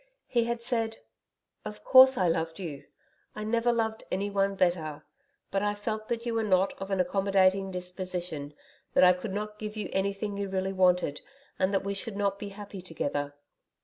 [0.25, 0.97] He had said,
[1.63, 2.85] 'Of course, I loved you.
[3.35, 5.03] I never loved anyone better,
[5.51, 8.55] but I felt that you were not of an accommodating disposition
[8.95, 11.21] that I could not give you anything you really wanted,
[11.59, 13.35] and that we should not be happy together.'